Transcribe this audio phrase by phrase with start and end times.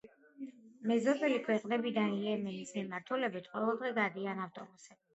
[0.91, 5.05] მეზობელი ქვეყნებიდან იემენის მიმართულებით ყოველდღე გადიან ავტობუსები.